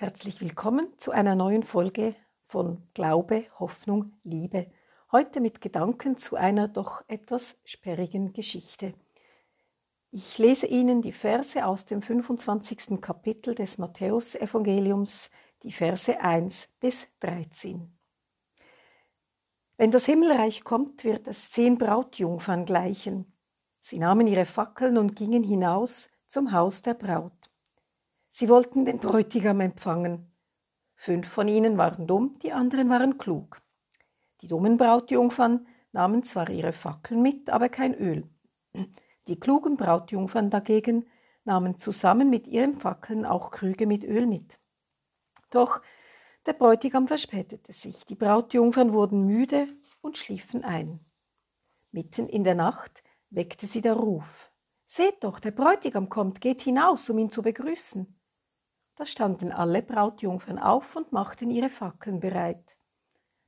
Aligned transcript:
Herzlich 0.00 0.40
willkommen 0.40 0.88
zu 0.96 1.10
einer 1.10 1.34
neuen 1.34 1.62
Folge 1.62 2.16
von 2.46 2.88
Glaube, 2.94 3.44
Hoffnung, 3.58 4.14
Liebe. 4.24 4.72
Heute 5.12 5.42
mit 5.42 5.60
Gedanken 5.60 6.16
zu 6.16 6.36
einer 6.36 6.68
doch 6.68 7.04
etwas 7.06 7.58
sperrigen 7.66 8.32
Geschichte. 8.32 8.94
Ich 10.10 10.38
lese 10.38 10.66
Ihnen 10.66 11.02
die 11.02 11.12
Verse 11.12 11.66
aus 11.66 11.84
dem 11.84 12.00
25. 12.00 13.02
Kapitel 13.02 13.54
des 13.54 13.76
Matthäusevangeliums, 13.76 15.28
die 15.64 15.72
Verse 15.72 16.18
1 16.18 16.70
bis 16.80 17.06
13. 17.20 17.94
Wenn 19.76 19.90
das 19.90 20.06
Himmelreich 20.06 20.64
kommt, 20.64 21.04
wird 21.04 21.28
es 21.28 21.50
zehn 21.50 21.76
Brautjungfern 21.76 22.64
gleichen. 22.64 23.36
Sie 23.80 23.98
nahmen 23.98 24.26
ihre 24.26 24.46
Fackeln 24.46 24.96
und 24.96 25.14
gingen 25.14 25.42
hinaus 25.42 26.08
zum 26.26 26.52
Haus 26.52 26.80
der 26.80 26.94
Braut. 26.94 27.39
Sie 28.30 28.48
wollten 28.48 28.84
den 28.84 28.98
Bräutigam 28.98 29.60
empfangen. 29.60 30.32
Fünf 30.94 31.28
von 31.28 31.48
ihnen 31.48 31.76
waren 31.76 32.06
dumm, 32.06 32.38
die 32.42 32.52
anderen 32.52 32.88
waren 32.88 33.18
klug. 33.18 33.60
Die 34.40 34.48
dummen 34.48 34.76
Brautjungfern 34.76 35.66
nahmen 35.92 36.22
zwar 36.22 36.48
ihre 36.48 36.72
Fackeln 36.72 37.22
mit, 37.22 37.50
aber 37.50 37.68
kein 37.68 37.94
Öl. 37.94 38.28
Die 39.26 39.38
klugen 39.38 39.76
Brautjungfern 39.76 40.50
dagegen 40.50 41.06
nahmen 41.44 41.78
zusammen 41.78 42.30
mit 42.30 42.46
ihren 42.46 42.78
Fackeln 42.78 43.26
auch 43.26 43.50
Krüge 43.50 43.86
mit 43.86 44.04
Öl 44.04 44.26
mit. 44.26 44.58
Doch 45.50 45.82
der 46.46 46.52
Bräutigam 46.52 47.08
verspätete 47.08 47.72
sich, 47.72 48.06
die 48.06 48.14
Brautjungfern 48.14 48.92
wurden 48.92 49.26
müde 49.26 49.66
und 50.00 50.16
schliefen 50.16 50.64
ein. 50.64 51.00
Mitten 51.90 52.28
in 52.28 52.44
der 52.44 52.54
Nacht 52.54 53.02
weckte 53.30 53.66
sie 53.66 53.80
der 53.80 53.94
Ruf. 53.94 54.52
Seht 54.86 55.22
doch, 55.24 55.40
der 55.40 55.50
Bräutigam 55.50 56.08
kommt, 56.08 56.40
geht 56.40 56.62
hinaus, 56.62 57.10
um 57.10 57.18
ihn 57.18 57.30
zu 57.30 57.42
begrüßen. 57.42 58.19
Da 59.00 59.06
standen 59.06 59.50
alle 59.50 59.80
Brautjungfern 59.80 60.58
auf 60.58 60.94
und 60.94 61.10
machten 61.10 61.50
ihre 61.50 61.70
Fackeln 61.70 62.20
bereit. 62.20 62.76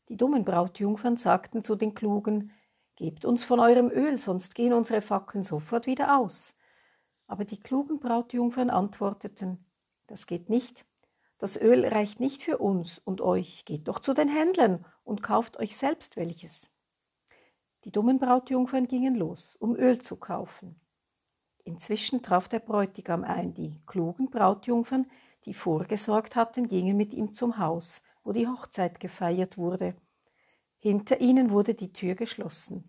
Die 0.09 0.17
dummen 0.17 0.47
Brautjungfern 0.47 1.19
sagten 1.19 1.63
zu 1.63 1.77
den 1.77 1.93
Klugen, 1.93 2.53
Gebt 2.97 3.27
uns 3.27 3.45
von 3.45 3.61
eurem 3.61 3.91
Öl, 3.91 4.19
sonst 4.19 4.55
gehen 4.55 4.73
unsere 4.73 5.03
Fackeln 5.03 5.45
sofort 5.45 5.85
wieder 5.87 6.17
aus. 6.19 6.55
Aber 7.27 7.45
die 7.45 7.61
klugen 7.61 8.01
Brautjungfern 8.01 8.71
antworteten, 8.71 9.63
Das 10.07 10.27
geht 10.27 10.49
nicht. 10.49 10.87
Das 11.37 11.61
Öl 11.61 11.87
reicht 11.87 12.19
nicht 12.19 12.43
für 12.43 12.57
uns 12.57 12.99
und 12.99 13.21
euch. 13.21 13.67
Geht 13.67 13.89
doch 13.89 13.99
zu 13.99 14.15
den 14.15 14.29
Händlern 14.29 14.87
und 15.05 15.23
kauft 15.23 15.59
euch 15.59 15.77
selbst 15.77 16.17
welches. 16.17 16.71
Die 17.85 17.93
dummen 17.93 18.19
Brautjungfern 18.19 18.89
gingen 18.89 19.17
los, 19.17 19.55
um 19.57 19.77
Öl 19.77 20.01
zu 20.01 20.17
kaufen. 20.17 20.81
Inzwischen 21.63 22.23
traf 22.23 22.49
der 22.49 22.61
Bräutigam 22.61 23.23
ein. 23.23 23.53
Die 23.53 23.79
klugen 23.85 24.31
Brautjungfern 24.31 25.07
die 25.45 25.55
vorgesorgt 25.55 26.37
hatten, 26.37 26.69
gingen 26.69 26.97
mit 26.97 27.13
ihm 27.13 27.33
zum 27.33 27.59
Haus, 27.59 28.03
wo 28.25 28.33
die 28.33 28.47
Hochzeit 28.47 29.01
gefeiert 29.01 29.59
wurde. 29.59 29.97
Hinter 30.79 31.21
ihnen 31.21 31.51
wurde 31.51 31.75
die 31.75 31.93
Tür 31.93 32.15
geschlossen. 32.15 32.89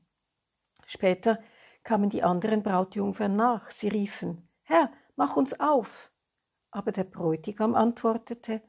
Später 0.86 1.40
kamen 1.84 2.10
die 2.10 2.24
anderen 2.24 2.64
Brautjungfern 2.64 3.36
nach. 3.36 3.70
Sie 3.72 3.88
riefen, 3.88 4.48
Herr, 4.64 4.92
mach 5.16 5.36
uns 5.36 5.60
auf. 5.60 6.12
Aber 6.72 6.92
der 6.92 7.04
Bräutigam 7.04 7.76
antwortete, 7.76 8.62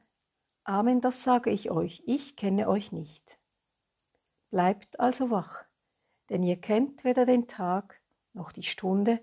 Amen, 0.65 1.01
das 1.01 1.23
sage 1.23 1.51
ich 1.51 1.71
euch, 1.71 2.03
ich 2.07 2.37
kenne 2.37 2.69
euch 2.69 2.93
nicht. 2.93 3.39
Bleibt 4.51 4.99
also 5.01 5.31
wach, 5.31 5.65
denn 6.31 6.43
ihr 6.43 6.61
kennt 6.61 7.05
weder 7.05 7.27
den 7.27 7.49
Tag 7.49 8.01
noch 8.33 8.53
die 8.53 8.63
Stunde, 8.63 9.21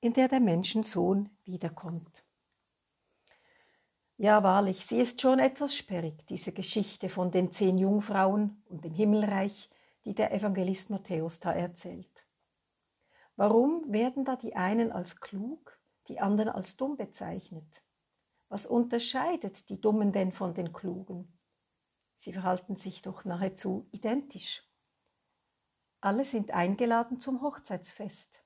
in 0.00 0.12
der 0.12 0.28
der 0.28 0.40
Menschensohn 0.40 1.30
wiederkommt. 1.44 2.23
Ja, 4.16 4.44
wahrlich, 4.44 4.86
sie 4.86 4.98
ist 4.98 5.20
schon 5.20 5.40
etwas 5.40 5.74
sperrig, 5.74 6.24
diese 6.28 6.52
Geschichte 6.52 7.08
von 7.08 7.32
den 7.32 7.50
zehn 7.50 7.78
Jungfrauen 7.78 8.62
und 8.68 8.84
dem 8.84 8.92
Himmelreich, 8.92 9.68
die 10.04 10.14
der 10.14 10.32
Evangelist 10.32 10.88
Matthäus 10.88 11.40
da 11.40 11.52
erzählt. 11.52 12.24
Warum 13.34 13.92
werden 13.92 14.24
da 14.24 14.36
die 14.36 14.54
einen 14.54 14.92
als 14.92 15.20
klug, 15.20 15.80
die 16.06 16.20
anderen 16.20 16.50
als 16.50 16.76
dumm 16.76 16.96
bezeichnet? 16.96 17.82
Was 18.48 18.66
unterscheidet 18.66 19.68
die 19.68 19.80
Dummen 19.80 20.12
denn 20.12 20.30
von 20.30 20.54
den 20.54 20.72
Klugen? 20.72 21.36
Sie 22.16 22.32
verhalten 22.32 22.76
sich 22.76 23.02
doch 23.02 23.24
nahezu 23.24 23.88
identisch. 23.90 24.62
Alle 26.00 26.24
sind 26.24 26.52
eingeladen 26.52 27.18
zum 27.18 27.42
Hochzeitsfest. 27.42 28.44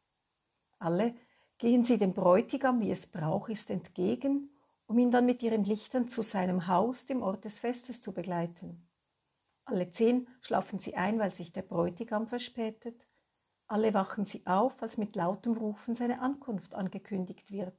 Alle 0.78 1.14
gehen 1.58 1.84
sie 1.84 1.98
dem 1.98 2.14
Bräutigam, 2.14 2.80
wie 2.80 2.90
es 2.90 3.06
Brauch 3.06 3.50
ist, 3.50 3.68
entgegen 3.68 4.57
um 4.88 4.98
ihn 4.98 5.10
dann 5.10 5.26
mit 5.26 5.42
ihren 5.42 5.64
Lichtern 5.64 6.08
zu 6.08 6.22
seinem 6.22 6.66
Haus, 6.66 7.04
dem 7.04 7.22
Ort 7.22 7.44
des 7.44 7.58
Festes, 7.58 8.00
zu 8.00 8.12
begleiten. 8.12 8.88
Alle 9.66 9.90
zehn 9.90 10.26
schlafen 10.40 10.78
sie 10.78 10.96
ein, 10.96 11.18
weil 11.18 11.32
sich 11.32 11.52
der 11.52 11.60
Bräutigam 11.60 12.26
verspätet. 12.26 13.06
Alle 13.66 13.92
wachen 13.92 14.24
sie 14.24 14.46
auf, 14.46 14.82
als 14.82 14.96
mit 14.96 15.14
lautem 15.14 15.52
Rufen 15.52 15.94
seine 15.94 16.22
Ankunft 16.22 16.74
angekündigt 16.74 17.52
wird. 17.52 17.78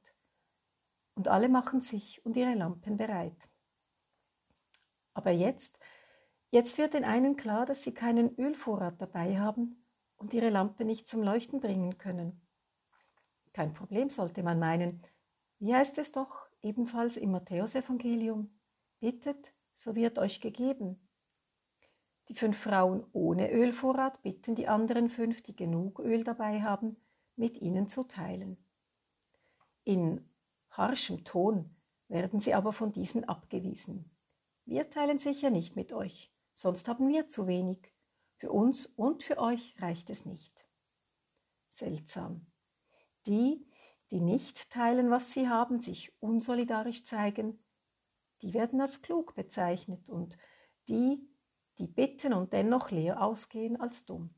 Und 1.16 1.26
alle 1.26 1.48
machen 1.48 1.80
sich 1.80 2.24
und 2.24 2.36
ihre 2.36 2.54
Lampen 2.54 2.96
bereit. 2.96 3.50
Aber 5.12 5.32
jetzt, 5.32 5.80
jetzt 6.52 6.78
wird 6.78 6.94
den 6.94 7.04
einen 7.04 7.36
klar, 7.36 7.66
dass 7.66 7.82
sie 7.82 7.92
keinen 7.92 8.38
Ölvorrat 8.38 9.02
dabei 9.02 9.40
haben 9.40 9.84
und 10.16 10.32
ihre 10.32 10.50
Lampe 10.50 10.84
nicht 10.84 11.08
zum 11.08 11.24
Leuchten 11.24 11.58
bringen 11.58 11.98
können. 11.98 12.40
Kein 13.52 13.74
Problem, 13.74 14.10
sollte 14.10 14.44
man 14.44 14.60
meinen. 14.60 15.02
Wie 15.58 15.74
heißt 15.74 15.98
es 15.98 16.12
doch, 16.12 16.49
ebenfalls 16.62 17.16
im 17.16 17.30
Matthäusevangelium, 17.30 18.50
bittet, 19.00 19.52
so 19.74 19.94
wird 19.94 20.18
euch 20.18 20.40
gegeben. 20.40 21.08
Die 22.28 22.34
fünf 22.34 22.58
Frauen 22.58 23.04
ohne 23.12 23.50
Ölvorrat 23.50 24.22
bitten 24.22 24.54
die 24.54 24.68
anderen 24.68 25.08
fünf, 25.08 25.42
die 25.42 25.56
genug 25.56 25.98
Öl 25.98 26.22
dabei 26.22 26.62
haben, 26.62 26.96
mit 27.34 27.60
ihnen 27.60 27.88
zu 27.88 28.04
teilen. 28.04 28.56
In 29.84 30.28
harschem 30.70 31.24
Ton 31.24 31.74
werden 32.08 32.40
sie 32.40 32.54
aber 32.54 32.72
von 32.72 32.92
diesen 32.92 33.24
abgewiesen. 33.24 34.10
Wir 34.64 34.90
teilen 34.90 35.18
sicher 35.18 35.50
nicht 35.50 35.74
mit 35.74 35.92
euch, 35.92 36.32
sonst 36.54 36.86
haben 36.86 37.08
wir 37.08 37.28
zu 37.28 37.46
wenig. 37.46 37.92
Für 38.36 38.52
uns 38.52 38.86
und 38.86 39.22
für 39.22 39.38
euch 39.38 39.74
reicht 39.80 40.08
es 40.10 40.24
nicht. 40.24 40.64
Seltsam. 41.68 42.46
Die, 43.26 43.66
die 44.10 44.20
nicht 44.20 44.70
teilen, 44.70 45.10
was 45.10 45.32
sie 45.32 45.48
haben, 45.48 45.80
sich 45.80 46.12
unsolidarisch 46.20 47.04
zeigen, 47.04 47.62
die 48.42 48.54
werden 48.54 48.80
als 48.80 49.02
klug 49.02 49.34
bezeichnet 49.34 50.08
und 50.08 50.36
die, 50.88 51.28
die 51.78 51.86
bitten 51.86 52.32
und 52.32 52.52
dennoch 52.52 52.90
leer 52.90 53.22
ausgehen, 53.22 53.80
als 53.80 54.04
dumm. 54.04 54.34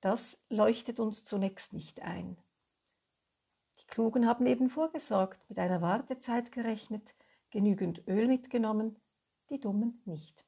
Das 0.00 0.44
leuchtet 0.48 0.98
uns 1.00 1.24
zunächst 1.24 1.72
nicht 1.72 2.00
ein. 2.00 2.36
Die 3.80 3.86
Klugen 3.86 4.26
haben 4.26 4.46
eben 4.46 4.68
vorgesorgt, 4.68 5.40
mit 5.48 5.58
einer 5.58 5.80
Wartezeit 5.80 6.52
gerechnet, 6.52 7.14
genügend 7.50 8.06
Öl 8.08 8.28
mitgenommen, 8.28 9.00
die 9.48 9.60
Dummen 9.60 10.02
nicht. 10.04 10.44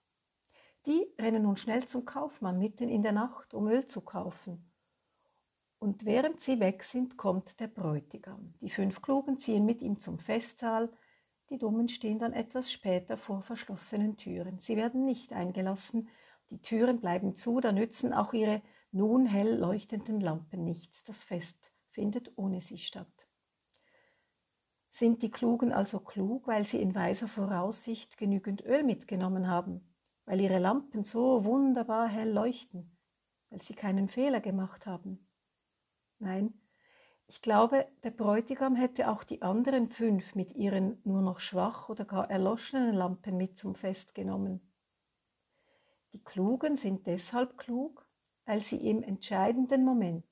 Die 0.87 1.15
rennen 1.19 1.45
nun 1.45 1.57
schnell 1.57 1.87
zum 1.87 2.05
Kaufmann 2.05 2.59
mitten 2.59 2.89
in 2.89 3.03
der 3.03 3.13
Nacht, 3.13 3.55
um 3.55 3.69
Öl 3.69 3.87
zu 3.87 4.01
kaufen 4.01 4.72
und 5.83 6.05
während 6.05 6.41
sie 6.41 6.61
weg 6.61 6.85
sind, 6.85 7.17
kommt 7.17 7.59
der 7.59 7.67
Bräutigam. 7.67 8.55
Die 8.61 8.71
fünf 8.71 9.03
Klugen 9.03 9.41
ziehen 9.41 9.67
mit 9.67 9.83
ihm 9.83 9.99
zum 9.99 10.21
Festsaal, 10.21 10.89
die 11.51 11.59
Dummen 11.59 11.89
stehen 11.89 12.21
dann 12.21 12.33
etwas 12.33 12.71
später 12.71 13.17
vor 13.17 13.43
verschlossenen 13.43 14.17
Türen. 14.17 14.61
Sie 14.61 14.77
werden 14.77 15.05
nicht 15.05 15.33
eingelassen, 15.33 16.09
die 16.51 16.63
Türen 16.63 17.01
bleiben 17.01 17.35
zu, 17.35 17.59
da 17.59 17.73
nützen 17.73 18.13
auch 18.13 18.33
ihre 18.33 18.63
nun 18.93 19.27
hell 19.27 19.59
leuchtenden 19.59 20.21
Lampen 20.21 20.63
nichts. 20.63 21.03
Das 21.03 21.25
Fest 21.25 21.73
findet 21.91 22.31
ohne 22.37 22.61
sie 22.61 22.79
statt. 22.79 23.13
Sind 24.93 25.21
die 25.25 25.33
Klugen 25.33 25.73
also 25.73 25.99
klug, 25.99 26.47
weil 26.47 26.65
sie 26.65 26.81
in 26.81 26.95
weiser 26.95 27.27
Voraussicht 27.27 28.17
genügend 28.19 28.65
Öl 28.65 28.85
mitgenommen 28.85 29.49
haben, 29.49 29.93
weil 30.27 30.41
ihre 30.41 30.61
Lampen 30.61 31.03
so 31.03 31.45
wunderbar 31.45 32.09
hell 32.09 32.31
leuchten, 32.31 32.97
weil 33.51 33.61
sie 33.63 33.75
keinen 33.75 34.09
Fehler 34.09 34.41
gemacht 34.41 34.87
haben? 34.87 35.27
Nein, 36.23 36.55
ich 37.27 37.43
glaube, 37.43 37.89
der 38.05 38.13
Bräutigam 38.13 38.77
hätte 38.77 39.11
auch 39.11 39.25
die 39.25 39.43
anderen 39.43 39.91
fünf 39.91 40.37
mit 40.37 40.55
ihren 40.55 41.01
nur 41.03 41.21
noch 41.21 41.41
schwach 41.41 41.89
oder 41.89 42.05
gar 42.05 42.31
erloschenen 42.31 42.95
Lampen 42.95 43.37
mit 43.37 43.59
zum 43.59 43.75
Fest 43.75 44.15
genommen. 44.15 44.61
Die 46.13 46.23
Klugen 46.23 46.77
sind 46.77 47.09
deshalb 47.09 47.59
klug, 47.59 48.07
weil 48.45 48.61
sie 48.61 48.89
im 48.89 49.03
entscheidenden 49.03 49.85
Moment 49.85 50.25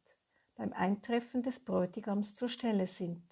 beim 0.55 0.73
Eintreffen 0.73 1.43
des 1.43 1.59
Bräutigams 1.59 2.37
zur 2.37 2.49
Stelle 2.49 2.87
sind 2.87 3.29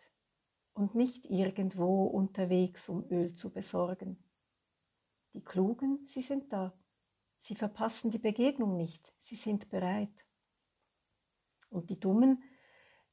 und 0.72 0.96
nicht 0.96 1.26
irgendwo 1.26 2.06
unterwegs, 2.06 2.88
um 2.88 3.08
Öl 3.08 3.34
zu 3.34 3.50
besorgen. 3.52 4.18
Die 5.32 5.44
Klugen, 5.44 6.04
sie 6.06 6.22
sind 6.22 6.52
da. 6.52 6.76
Sie 7.36 7.54
verpassen 7.54 8.10
die 8.10 8.18
Begegnung 8.18 8.76
nicht, 8.76 9.12
sie 9.16 9.36
sind 9.36 9.70
bereit. 9.70 10.27
Und 11.70 11.90
die 11.90 12.00
Dummen, 12.00 12.42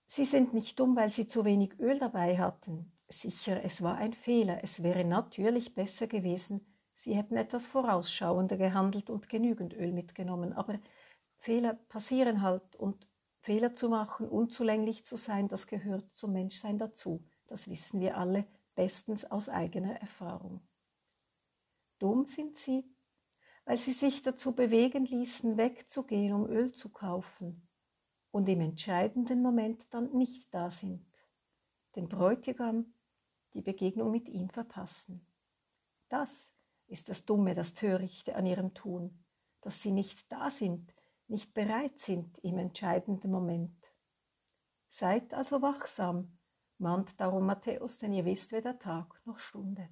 sie 0.06 0.26
sind 0.26 0.54
nicht 0.54 0.80
dumm, 0.80 0.96
weil 0.96 1.10
sie 1.10 1.28
zu 1.28 1.46
wenig 1.46 1.80
Öl 1.80 2.00
dabei 2.00 2.38
hatten. 2.38 2.92
Sicher, 3.08 3.64
es 3.64 3.82
war 3.82 3.96
ein 3.96 4.14
Fehler. 4.14 4.64
Es 4.64 4.82
wäre 4.82 5.06
natürlich 5.06 5.76
besser 5.76 6.08
gewesen, 6.08 6.66
sie 6.94 7.16
hätten 7.16 7.38
etwas 7.38 7.68
vorausschauender 7.68 8.58
gehandelt 8.58 9.10
und 9.10 9.30
genügend 9.30 9.74
Öl 9.74 9.92
mitgenommen. 9.92 10.54
Aber 10.54 10.80
Fehler 11.38 11.74
passieren 11.74 12.42
halt 12.42 12.76
und 12.76 13.08
Fehler 13.42 13.76
zu 13.76 13.90
machen, 13.90 14.28
unzulänglich 14.28 15.06
zu 15.06 15.18
sein, 15.18 15.48
das 15.48 15.68
gehört 15.68 16.16
zum 16.16 16.34
Menschsein 16.34 16.80
dazu. 16.80 17.24
Das 17.46 17.70
wissen 17.70 18.00
wir 18.00 18.18
alle 18.18 18.48
bestens 18.74 19.24
aus 19.24 19.50
eigener 19.50 20.02
Erfahrung. 20.02 20.62
Dumm 22.00 22.26
sind 22.26 22.58
sie, 22.58 22.84
weil 23.66 23.78
sie 23.78 23.92
sich 23.92 24.24
dazu 24.24 24.54
bewegen 24.54 25.06
ließen, 25.06 25.58
wegzugehen, 25.58 26.34
um 26.34 26.48
Öl 26.48 26.72
zu 26.72 26.90
kaufen 26.90 27.68
und 28.36 28.50
im 28.50 28.60
entscheidenden 28.60 29.42
Moment 29.42 29.88
dann 29.92 30.12
nicht 30.12 30.54
da 30.54 30.70
sind, 30.70 31.08
den 31.96 32.10
Bräutigam, 32.10 32.94
die 33.54 33.62
Begegnung 33.62 34.12
mit 34.12 34.28
ihm 34.28 34.50
verpassen. 34.50 35.26
Das 36.10 36.54
ist 36.88 37.08
das 37.08 37.24
Dumme, 37.24 37.56
das 37.56 37.76
Törichte 37.76 38.36
an 38.36 38.46
ihrem 38.46 38.74
Tun, 38.74 39.24
dass 39.62 39.82
sie 39.82 39.94
nicht 39.94 40.30
da 40.30 40.50
sind, 40.50 40.94
nicht 41.28 41.54
bereit 41.54 41.98
sind 41.98 42.38
im 42.40 42.58
entscheidenden 42.58 43.32
Moment. 43.32 43.96
Seid 44.90 45.34
also 45.34 45.62
wachsam, 45.62 46.38
mahnt 46.78 47.22
darum 47.22 47.46
Matthäus, 47.46 48.00
denn 48.00 48.12
ihr 48.12 48.26
wisst 48.26 48.52
weder 48.52 48.78
Tag 48.80 49.18
noch 49.24 49.40
Stunde. 49.40 49.88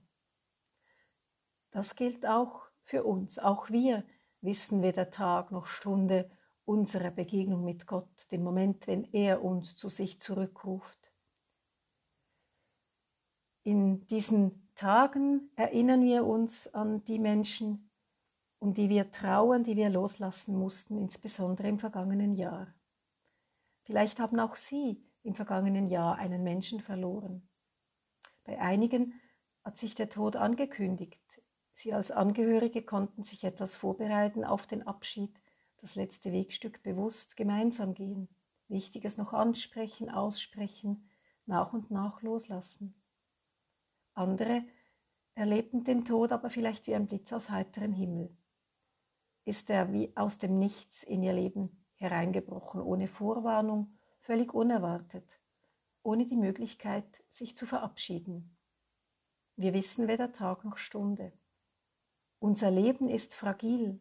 Das 1.72 1.96
gilt 1.96 2.25
auch 2.25 2.66
für 2.81 3.06
uns. 3.06 3.39
Auch 3.39 3.69
wir 3.69 4.04
wissen 4.42 4.81
weder 4.81 5.12
Tag 5.12 5.51
noch 5.51 5.66
Stunde 5.66 6.30
unserer 6.65 7.12
Begegnung 7.12 7.63
mit 7.63 7.88
Gott, 7.88 8.31
den 8.31 8.44
Moment, 8.44 8.88
wenn 8.88 9.04
er 9.13 9.44
uns 9.44 9.75
zu 9.75 9.89
sich 9.89 10.19
zurückruft. 10.19 11.12
In 13.63 14.06
diesen 14.07 14.69
Tagen 14.75 15.50
erinnern 15.56 16.04
wir 16.04 16.25
uns 16.25 16.68
an 16.74 17.04
die 17.06 17.19
Menschen, 17.19 17.89
um 18.60 18.74
die 18.74 18.89
wir 18.89 19.12
trauern, 19.12 19.63
die 19.63 19.75
wir 19.75 19.89
loslassen 19.89 20.56
mussten, 20.56 20.98
insbesondere 20.98 21.68
im 21.68 21.80
vergangenen 21.80 22.33
Jahr. 22.36 22.74
Vielleicht 23.83 24.19
haben 24.19 24.39
auch 24.39 24.56
Sie 24.56 25.04
im 25.24 25.36
vergangenen 25.36 25.89
Jahr 25.89 26.15
einen 26.18 26.44
Menschen 26.44 26.80
verloren. 26.80 27.48
Bei 28.45 28.60
einigen 28.60 29.19
hat 29.63 29.77
sich 29.77 29.95
der 29.95 30.10
Tod 30.10 30.36
angekündigt. 30.36 31.21
Sie 31.71 31.94
als 31.94 32.12
Angehörige 32.12 32.83
konnten 32.83 33.24
sich 33.24 33.44
etwas 33.44 33.75
vorbereiten 33.75 34.44
auf 34.44 34.68
den 34.68 34.86
Abschied, 34.86 35.43
das 35.84 35.96
letzte 35.96 36.32
Wegstück 36.32 36.82
bewusst 36.82 37.36
gemeinsam 37.36 37.94
gehen, 37.94 38.30
Wichtiges 38.70 39.18
noch 39.18 39.34
ansprechen, 39.34 40.10
aussprechen, 40.10 41.10
nach 41.46 41.74
und 41.74 41.92
nach 41.92 42.22
loslassen. 42.22 42.96
Andere 44.14 44.64
erlebten 45.36 45.84
den 45.84 46.06
Tod 46.06 46.32
aber 46.32 46.50
vielleicht 46.50 46.88
wie 46.88 46.96
ein 46.96 47.08
Blitz 47.08 47.34
aus 47.34 47.50
heiterem 47.50 47.92
Himmel. 47.92 48.34
Ist 49.44 49.70
er 49.70 49.92
wie 49.92 50.16
aus 50.16 50.40
dem 50.40 50.58
Nichts 50.58 51.04
in 51.04 51.22
ihr 51.22 51.34
Leben 51.34 51.86
hereingebrochen, 51.96 52.82
ohne 52.82 53.10
Vorwarnung, 53.10 53.98
völlig 54.22 54.54
unerwartet, 54.54 55.38
ohne 56.02 56.26
die 56.26 56.38
Möglichkeit, 56.38 57.26
sich 57.28 57.58
zu 57.58 57.66
verabschieden. 57.66 58.58
Wir 59.58 59.74
wissen 59.74 60.08
weder 60.08 60.32
Tag 60.32 60.64
noch 60.64 60.78
Stunde. 60.78 61.34
Unser 62.40 62.72
Leben 62.72 63.10
ist 63.10 63.34
fragil, 63.34 64.00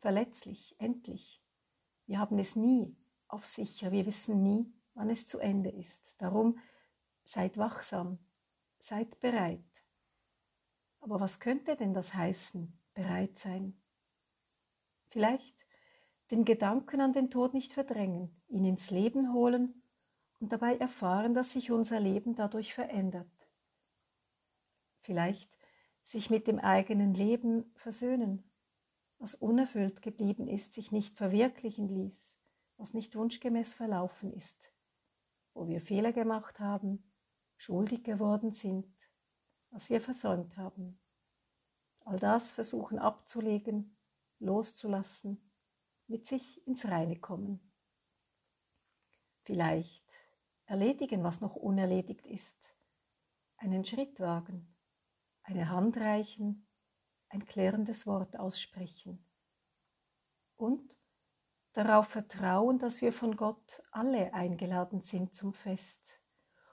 verletzlich, 0.00 0.74
endlich. 0.78 1.42
Wir 2.06 2.18
haben 2.18 2.38
es 2.38 2.56
nie 2.56 2.96
auf 3.28 3.46
sicher, 3.46 3.92
wir 3.92 4.06
wissen 4.06 4.42
nie, 4.42 4.72
wann 4.94 5.10
es 5.10 5.26
zu 5.26 5.38
Ende 5.38 5.70
ist. 5.70 6.14
Darum 6.18 6.58
seid 7.24 7.56
wachsam, 7.56 8.18
seid 8.78 9.20
bereit. 9.20 9.64
Aber 11.00 11.20
was 11.20 11.40
könnte 11.40 11.76
denn 11.76 11.94
das 11.94 12.12
heißen, 12.14 12.78
bereit 12.94 13.38
sein? 13.38 13.80
Vielleicht 15.08 15.56
den 16.30 16.44
Gedanken 16.44 17.00
an 17.00 17.12
den 17.12 17.30
Tod 17.30 17.54
nicht 17.54 17.72
verdrängen, 17.72 18.40
ihn 18.48 18.64
ins 18.64 18.90
Leben 18.90 19.32
holen 19.32 19.82
und 20.40 20.52
dabei 20.52 20.76
erfahren, 20.76 21.34
dass 21.34 21.52
sich 21.52 21.70
unser 21.70 22.00
Leben 22.00 22.34
dadurch 22.34 22.74
verändert. 22.74 23.30
Vielleicht 25.00 25.50
sich 26.04 26.30
mit 26.30 26.46
dem 26.46 26.58
eigenen 26.58 27.14
Leben 27.14 27.72
versöhnen, 27.76 28.49
was 29.20 29.34
unerfüllt 29.34 30.00
geblieben 30.00 30.48
ist, 30.48 30.72
sich 30.72 30.92
nicht 30.92 31.14
verwirklichen 31.14 31.86
ließ, 31.86 32.38
was 32.78 32.94
nicht 32.94 33.14
wunschgemäß 33.14 33.74
verlaufen 33.74 34.32
ist, 34.32 34.72
wo 35.52 35.68
wir 35.68 35.82
Fehler 35.82 36.12
gemacht 36.12 36.58
haben, 36.58 37.12
schuldig 37.56 38.02
geworden 38.02 38.52
sind, 38.52 38.88
was 39.68 39.90
wir 39.90 40.00
versäumt 40.00 40.56
haben. 40.56 40.98
All 42.06 42.18
das 42.18 42.50
versuchen 42.50 42.98
abzulegen, 42.98 43.94
loszulassen 44.38 45.52
mit 46.06 46.26
sich 46.26 46.66
ins 46.66 46.86
Reine 46.86 47.20
kommen. 47.20 47.60
Vielleicht 49.42 50.10
erledigen, 50.64 51.22
was 51.22 51.42
noch 51.42 51.56
unerledigt 51.56 52.26
ist, 52.26 52.56
einen 53.58 53.84
Schritt 53.84 54.18
wagen, 54.18 54.74
eine 55.42 55.68
Hand 55.68 55.98
reichen, 55.98 56.66
ein 57.30 57.46
klärendes 57.46 58.06
Wort 58.06 58.38
aussprechen 58.38 59.24
und 60.56 60.98
darauf 61.72 62.08
vertrauen, 62.08 62.78
dass 62.78 63.00
wir 63.00 63.12
von 63.12 63.36
Gott 63.36 63.82
alle 63.92 64.34
eingeladen 64.34 65.00
sind 65.02 65.34
zum 65.34 65.54
Fest. 65.54 66.20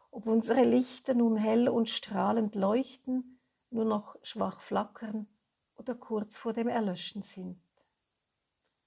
Ob 0.09 0.25
unsere 0.25 0.63
Lichter 0.63 1.13
nun 1.13 1.37
hell 1.37 1.69
und 1.69 1.89
strahlend 1.89 2.55
leuchten, 2.55 3.39
nur 3.69 3.85
noch 3.85 4.17
schwach 4.23 4.59
flackern 4.59 5.27
oder 5.75 5.93
kurz 5.93 6.37
vor 6.37 6.53
dem 6.53 6.67
Erlöschen 6.67 7.21
sind. 7.21 7.61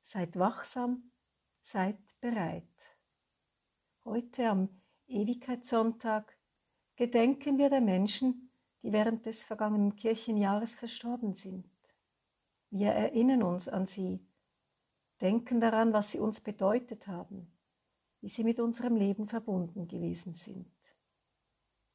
Seid 0.03 0.37
wachsam, 0.39 1.13
seid 1.63 1.99
bereit. 2.21 2.65
Heute 4.05 4.49
am 4.49 4.83
Ewigkeitssonntag 5.07 6.37
gedenken 6.97 7.59
wir 7.59 7.71
der 7.71 7.81
Menschen, 7.81 8.50
die 8.83 8.93
während 8.93 9.27
des 9.27 9.45
vergangenen 9.45 9.97
Kirchenjahres 9.97 10.75
verstorben 10.75 11.35
sind. 11.35 11.69
Wir 12.71 12.93
erinnern 12.93 13.43
uns 13.43 13.69
an 13.69 13.87
sie, 13.87 14.25
denken 15.21 15.61
daran, 15.61 15.93
was 15.93 16.13
sie 16.13 16.19
uns 16.19 16.41
bedeutet 16.41 17.07
haben, 17.07 17.53
wie 18.21 18.29
sie 18.29 18.45
mit 18.45 18.61
unserem 18.61 18.97
Leben 18.97 19.29
verbunden 19.29 19.89
gewesen 19.89 20.35
sind. 20.35 20.71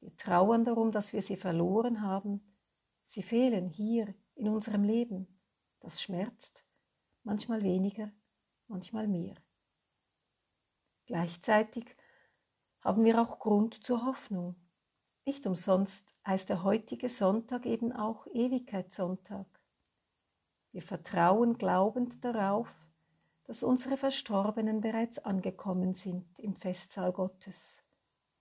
Wir 0.00 0.14
trauern 0.16 0.64
darum, 0.64 0.92
dass 0.92 1.12
wir 1.12 1.22
sie 1.22 1.36
verloren 1.36 2.02
haben. 2.02 2.54
Sie 3.06 3.22
fehlen 3.22 3.68
hier 3.68 4.14
in 4.34 4.48
unserem 4.48 4.84
Leben. 4.84 5.26
Das 5.80 6.02
schmerzt 6.02 6.62
manchmal 7.22 7.62
weniger, 7.62 8.12
manchmal 8.68 9.08
mehr. 9.08 9.34
Gleichzeitig 11.06 11.96
haben 12.80 13.04
wir 13.04 13.20
auch 13.20 13.38
Grund 13.38 13.82
zur 13.84 14.04
Hoffnung. 14.04 14.54
Nicht 15.26 15.44
umsonst 15.44 16.14
heißt 16.24 16.48
der 16.48 16.62
heutige 16.62 17.08
Sonntag 17.08 17.66
eben 17.66 17.92
auch 17.92 18.28
Ewigkeitssonntag. 18.28 19.46
Wir 20.70 20.82
vertrauen 20.82 21.58
glaubend 21.58 22.24
darauf, 22.24 22.72
dass 23.42 23.64
unsere 23.64 23.96
Verstorbenen 23.96 24.80
bereits 24.80 25.18
angekommen 25.18 25.94
sind 25.94 26.38
im 26.38 26.54
Festsaal 26.54 27.12
Gottes, 27.12 27.82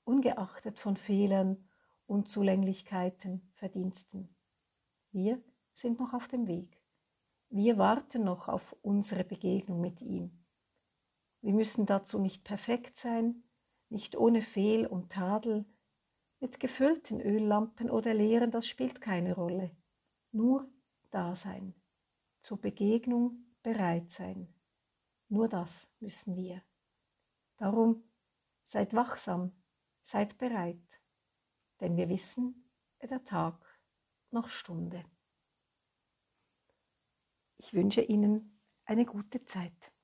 ungeachtet 0.03 0.77
von 0.77 0.95
Fehlern, 0.95 1.67
Unzulänglichkeiten, 2.05 3.51
Verdiensten. 3.55 4.29
Wir 5.11 5.41
sind 5.73 5.99
noch 5.99 6.13
auf 6.13 6.27
dem 6.27 6.45
Weg. 6.45 6.79
Wir 7.49 7.79
warten 7.79 8.23
noch 8.23 8.47
auf 8.47 8.75
unsere 8.83 9.23
Begegnung 9.23 9.81
mit 9.81 10.01
ihm. 10.01 10.45
Wir 11.41 11.53
müssen 11.53 11.87
dazu 11.87 12.19
nicht 12.19 12.43
perfekt 12.43 12.95
sein, 12.97 13.43
nicht 13.89 14.15
ohne 14.15 14.43
Fehl 14.43 14.85
und 14.85 15.11
Tadel, 15.11 15.65
mit 16.39 16.59
gefüllten 16.59 17.21
Öllampen 17.21 17.89
oder 17.89 18.13
leeren, 18.13 18.51
das 18.51 18.67
spielt 18.67 19.01
keine 19.01 19.33
Rolle. 19.35 19.75
Nur 20.31 20.69
da 21.11 21.35
sein, 21.35 21.73
zur 22.41 22.59
Begegnung 22.59 23.45
bereit 23.63 24.11
sein. 24.11 24.53
Nur 25.29 25.47
das 25.47 25.87
müssen 25.99 26.35
wir. 26.35 26.61
Darum 27.57 28.03
seid 28.61 28.93
wachsam, 28.93 29.51
seid 30.01 30.37
bereit, 30.37 31.01
denn 31.79 31.97
wir 31.97 32.09
wissen, 32.09 32.69
der 33.01 33.23
Tag 33.23 33.79
noch 34.31 34.47
Stunde. 34.47 35.03
Ich 37.57 37.73
wünsche 37.73 38.01
Ihnen 38.01 38.59
eine 38.85 39.05
gute 39.05 39.43
Zeit. 39.45 39.94